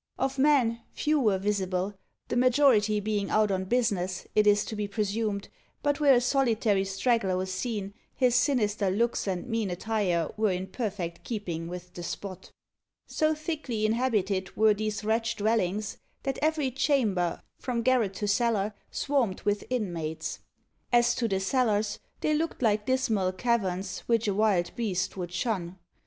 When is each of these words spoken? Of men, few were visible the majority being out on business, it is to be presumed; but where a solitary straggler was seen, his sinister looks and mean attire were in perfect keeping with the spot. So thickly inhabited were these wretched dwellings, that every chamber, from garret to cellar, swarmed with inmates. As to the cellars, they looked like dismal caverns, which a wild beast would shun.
Of 0.17 0.39
men, 0.39 0.81
few 0.93 1.19
were 1.19 1.37
visible 1.37 1.93
the 2.27 2.35
majority 2.35 2.99
being 2.99 3.29
out 3.29 3.51
on 3.51 3.65
business, 3.65 4.25
it 4.33 4.47
is 4.47 4.65
to 4.65 4.75
be 4.75 4.87
presumed; 4.87 5.47
but 5.83 5.99
where 5.99 6.15
a 6.15 6.19
solitary 6.21 6.83
straggler 6.85 7.37
was 7.37 7.53
seen, 7.53 7.93
his 8.15 8.33
sinister 8.33 8.89
looks 8.89 9.27
and 9.27 9.45
mean 9.47 9.69
attire 9.69 10.31
were 10.37 10.49
in 10.51 10.65
perfect 10.65 11.23
keeping 11.23 11.67
with 11.67 11.93
the 11.93 12.01
spot. 12.01 12.49
So 13.05 13.35
thickly 13.35 13.85
inhabited 13.85 14.57
were 14.57 14.73
these 14.73 15.03
wretched 15.03 15.37
dwellings, 15.37 15.99
that 16.23 16.39
every 16.41 16.71
chamber, 16.71 17.43
from 17.59 17.83
garret 17.83 18.15
to 18.15 18.27
cellar, 18.27 18.73
swarmed 18.89 19.41
with 19.43 19.63
inmates. 19.69 20.39
As 20.91 21.13
to 21.13 21.27
the 21.27 21.39
cellars, 21.39 21.99
they 22.21 22.33
looked 22.33 22.63
like 22.63 22.87
dismal 22.87 23.33
caverns, 23.33 23.99
which 24.07 24.27
a 24.27 24.33
wild 24.33 24.75
beast 24.75 25.15
would 25.15 25.31
shun. 25.31 25.77